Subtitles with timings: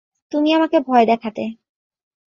[0.31, 1.43] তুমি আমাকে ভয় দেখাতে।